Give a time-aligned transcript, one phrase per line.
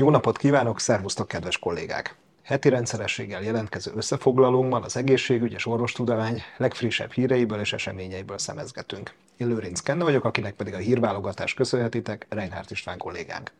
[0.00, 2.16] Jó napot kívánok, szervusztok kedves kollégák!
[2.42, 9.12] Heti rendszerességgel jelentkező összefoglalónkban az egészségügy és orvostudomány legfrissebb híreiből és eseményeiből szemezgetünk.
[9.36, 13.52] Én Lőrinc Kenne vagyok, akinek pedig a hírválogatást köszönhetitek, Reinhardt István kollégánk.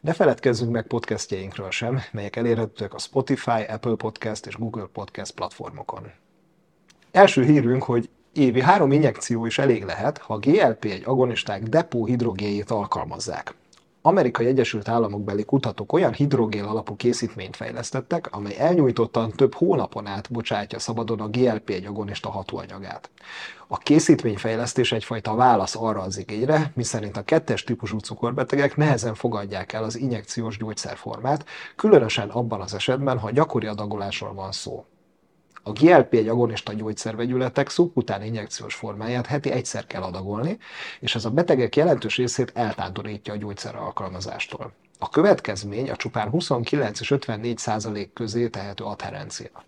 [0.00, 6.10] Ne feledkezzünk meg podcastjainkről sem, melyek elérhetőek a Spotify, Apple Podcast és Google Podcast platformokon.
[7.10, 13.54] Első hírünk, hogy évi három injekció is elég lehet, ha a GLP-1 agonisták depóhidrogéjét alkalmazzák.
[14.04, 20.32] Amerikai Egyesült Államok beli kutatók olyan hidrogén alapú készítményt fejlesztettek, amely elnyújtottan több hónapon át
[20.32, 23.10] bocsátja szabadon a GLP-1 agonista hatóanyagát.
[23.68, 29.84] A készítményfejlesztés egyfajta válasz arra az igényre, miszerint a kettes típusú cukorbetegek nehezen fogadják el
[29.84, 31.44] az injekciós gyógyszerformát,
[31.76, 34.84] különösen abban az esetben, ha gyakori adagolásról van szó.
[35.64, 40.58] A GLP-1 agonista gyógyszervegyületek szubkután injekciós formáját heti egyszer kell adagolni,
[41.00, 44.72] és ez a betegek jelentős részét eltántorítja a gyógyszer alkalmazástól.
[44.98, 49.64] A következmény a csupán 29 és 54 százalék közé tehető adherencia.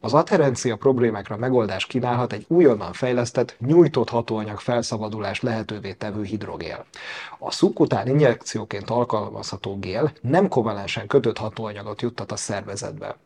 [0.00, 6.86] Az adherencia problémákra megoldást kínálhat egy újonnan fejlesztett, nyújtott hatóanyag felszabadulás lehetővé tevő hidrogél.
[7.38, 13.16] A szubkután injekcióként alkalmazható gél nem kovalensen kötött hatóanyagot juttat a szervezetbe.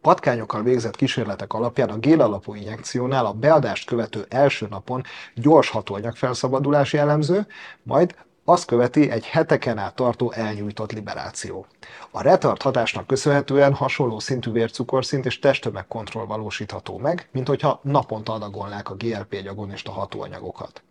[0.00, 5.02] Patkányokkal végzett kísérletek alapján a gél alapú injekciónál a beadást követő első napon
[5.34, 7.46] gyors hatóanyag felszabadulás jellemző,
[7.82, 11.66] majd azt követi egy heteken át tartó elnyújtott liberáció.
[12.10, 18.90] A retard hatásnak köszönhetően hasonló szintű vércukorszint és testtömegkontroll valósítható meg, mint hogyha naponta adagolnák
[18.90, 20.82] a GLP-1 agonista hatóanyagokat.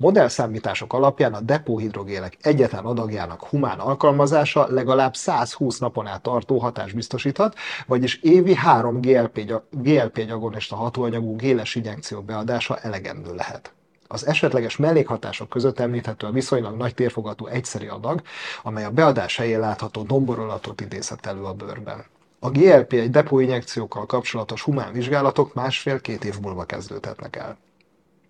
[0.00, 7.54] Modellszámítások alapján a depóhidrogének egyetlen adagjának humán alkalmazása legalább 120 napon át tartó hatást biztosíthat,
[7.86, 13.72] vagyis évi 3 GLP, GLP agonista hatóanyagú géles injekció beadása elegendő lehet.
[14.08, 18.22] Az esetleges mellékhatások között említhető a viszonylag nagy térfogatú egyszeri adag,
[18.62, 22.04] amely a beadás helyén látható domborolatot idézhet elő a bőrben.
[22.38, 27.56] A GLP-1 depóinjekciókkal kapcsolatos humán vizsgálatok másfél-két év múlva kezdődhetnek el.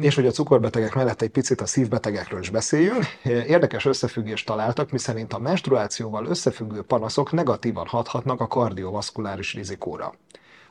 [0.00, 5.32] És hogy a cukorbetegek mellett egy picit a szívbetegekről is beszéljünk, érdekes összefüggést találtak, miszerint
[5.32, 10.14] a menstruációval összefüggő panaszok negatívan hathatnak a kardiovaszkuláris rizikóra.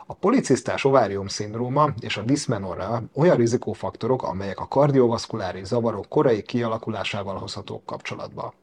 [0.06, 7.38] A policisztás ovárium szindróma és a diszmenorrea olyan rizikófaktorok, amelyek a kardiovaszkuláris zavarok korai kialakulásával
[7.38, 8.54] hozhatók kapcsolatba.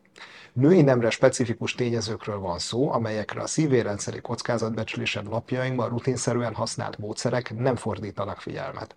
[0.52, 7.76] Női nemre specifikus tényezőkről van szó, amelyekre a szívérendszeri kockázatbecslésed napjainkban rutinszerűen használt módszerek nem
[7.76, 8.96] fordítanak figyelmet.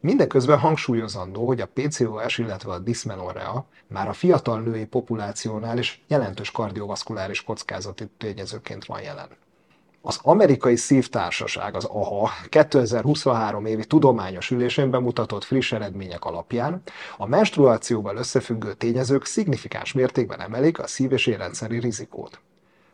[0.00, 6.50] Mindeközben hangsúlyozandó, hogy a PCOS, illetve a dysmenorrea már a fiatal női populációnál is jelentős
[6.50, 9.28] kardiovaszkuláris kockázati tényezőként van jelen.
[10.02, 16.82] Az amerikai szívtársaság, az AHA 2023 évi tudományos ülésén bemutatott friss eredmények alapján
[17.16, 22.40] a menstruációval összefüggő tényezők szignifikáns mértékben emelik a szív- és érrendszeri rizikót.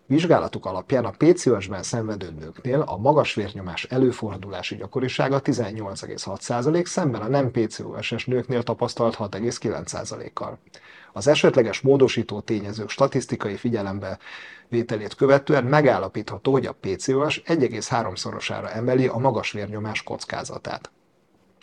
[0.09, 7.51] Vizsgálatuk alapján a PCOS-ben szenvedő nőknél a magas vérnyomás előfordulási gyakorisága 18,6%, szemben a nem
[7.51, 10.59] PCOS-es nőknél tapasztalt 6,9%-kal.
[11.13, 14.19] Az esetleges módosító tényezők statisztikai figyelembe
[14.69, 20.91] vételét követően megállapítható, hogy a PCOS 1,3-szorosára emeli a magas vérnyomás kockázatát.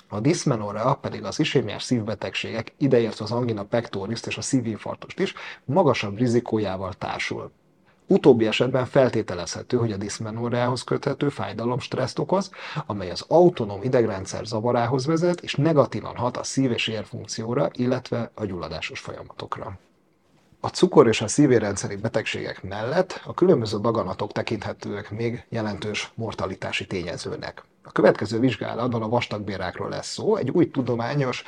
[0.08, 5.34] A diszmenorrea pedig az isémiás szívbetegségek, ideértve az angina pectoris és a szívinfarktust is,
[5.66, 7.52] magasabb rizikójával társul.
[8.08, 12.50] Utóbbi esetben feltételezhető, hogy a diszmenorreához köthető fájdalom stresszt okoz,
[12.86, 18.46] amely az autonóm idegrendszer zavarához vezet, és negatívan hat a szív- és érfunkcióra, illetve a
[18.46, 19.78] gyulladásos folyamatokra.
[20.60, 27.64] A cukor és a szívérendszeri betegségek mellett a különböző daganatok tekinthetőek még jelentős mortalitási tényezőnek.
[27.84, 31.44] A következő vizsgálatban a vastagbérákról lesz szó, egy új tudományos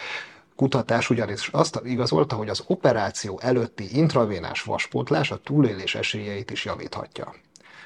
[0.56, 7.34] kutatás ugyanis azt igazolta, hogy az operáció előtti intravénás vaspótlás a túlélés esélyeit is javíthatja.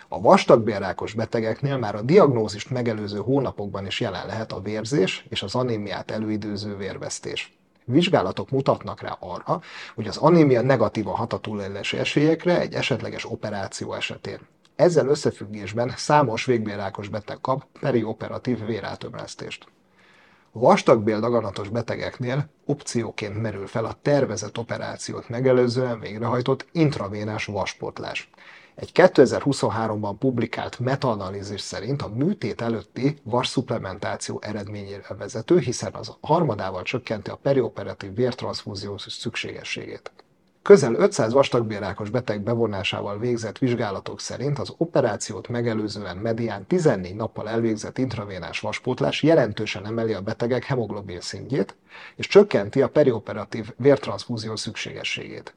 [0.07, 5.55] A vastagbélrákos betegeknél már a diagnózist megelőző hónapokban is jelen lehet a vérzés és az
[5.55, 7.57] anémiát előidőző vérvesztés.
[7.85, 9.61] Vizsgálatok mutatnak rá arra,
[9.95, 14.39] hogy az anémia negatívan hat a túlélési esélyekre egy esetleges operáció esetén.
[14.75, 19.67] Ezzel összefüggésben számos végbélrákos beteg kap perioperatív véreltömlesztést.
[20.51, 28.29] Vastagbél daganatos betegeknél opcióként merül fel a tervezett operációt megelőzően végrehajtott intravénás vaspótlás.
[28.75, 37.29] Egy 2023-ban publikált metaanalízis szerint a műtét előtti varszuplementáció eredményére vezető, hiszen az harmadával csökkenti
[37.29, 40.11] a perioperatív vértranszfúzió szükségességét.
[40.69, 47.97] Közel 500 vastagbélrákos beteg bevonásával végzett vizsgálatok szerint az operációt megelőzően medián 14 nappal elvégzett
[47.97, 51.75] intravénás vaspótlás jelentősen emeli a betegek hemoglobin szintjét,
[52.15, 55.55] és csökkenti a perioperatív vértranszfúzió szükségességét.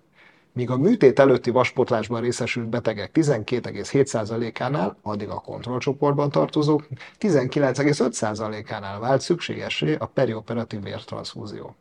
[0.53, 6.87] míg a műtét előtti vaspótlásban részesült betegek 12,7%-ánál, addig a kontrollcsoportban tartozók
[7.21, 11.77] 19,5%-ánál vált szükségesé a perioperatív vértranszfúzió.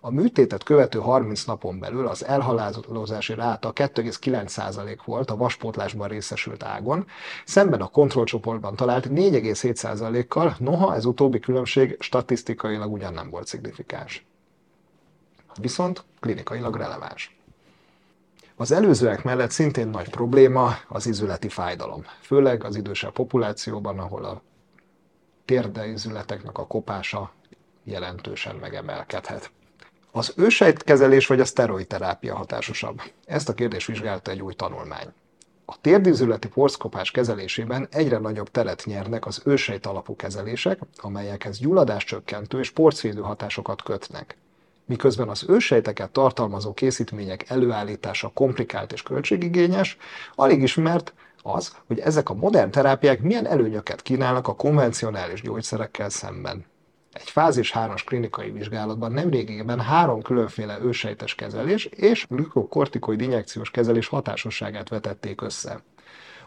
[0.00, 7.06] A műtétet követő 30 napon belül az elhalálozási ráta 2,9% volt a vaspótlásban részesült ágon,
[7.44, 14.26] szemben a kontrollcsoportban talált 4,7%-kal, noha ez utóbbi különbség statisztikailag ugyan nem volt szignifikáns.
[15.60, 17.36] Viszont klinikailag releváns.
[18.56, 24.42] Az előzőek mellett szintén nagy probléma az izületi fájdalom, főleg az idősebb populációban, ahol a
[25.44, 27.32] térdeizületeknek a kopása
[27.84, 29.50] jelentősen megemelkedhet.
[30.16, 33.02] Az ősejtkezelés vagy a szteroidterápia hatásosabb?
[33.26, 35.06] Ezt a kérdést vizsgálta egy új tanulmány.
[35.64, 42.70] A térdízületi porszkopás kezelésében egyre nagyobb teret nyernek az ősejt alapú kezelések, amelyekhez gyulladáscsökkentő és
[42.70, 44.36] porcvédő hatásokat kötnek.
[44.84, 49.96] Miközben az ősejteket tartalmazó készítmények előállítása komplikált és költségigényes,
[50.34, 51.12] alig ismert
[51.42, 56.64] az, hogy ezek a modern terápiák milyen előnyöket kínálnak a konvencionális gyógyszerekkel szemben.
[57.20, 64.88] Egy fázis 3-as klinikai vizsgálatban nemrégében három különféle ősejtes kezelés és glükokortikoid injekciós kezelés hatásosságát
[64.88, 65.82] vetették össze.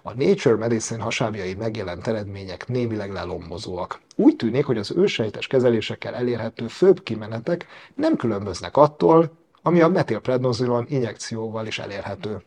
[0.01, 3.99] A Nature Medicine hasábjai megjelent eredmények némileg lelombozóak.
[4.15, 7.65] Úgy tűnik, hogy az ősejtes kezelésekkel elérhető főbb kimenetek
[7.95, 9.31] nem különböznek attól,
[9.61, 12.41] ami a metilprednozolon injekcióval is elérhető.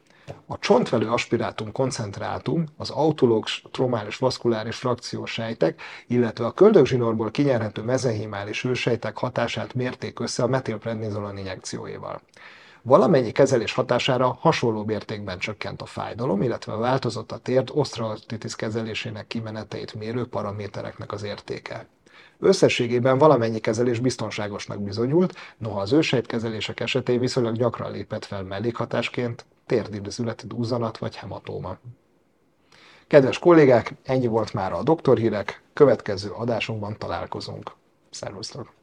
[0.46, 8.64] A csontvelő aspirátum koncentrátum, az autológ tromális vaszkuláris frakciós sejtek, illetve a köldögzsinorból kinyerhető mezenhimális
[8.64, 12.20] ősejtek hatását mérték össze a metilprednizolon injekcióival.
[12.82, 19.94] Valamennyi kezelés hatására hasonló mértékben csökkent a fájdalom, illetve változott a térd osztraltitis kezelésének kimeneteit
[19.94, 21.86] mérő paramétereknek az értéke.
[22.38, 30.46] Összességében valamennyi kezelés biztonságosnak bizonyult, noha az ősejtkezelések esetén viszonylag gyakran lépett fel mellékhatásként térdidőzületi
[30.46, 31.76] duzzanat vagy hematóma.
[33.06, 37.72] Kedves kollégák, ennyi volt már a doktorhírek, következő adásunkban találkozunk.
[38.10, 38.81] Szervusztok!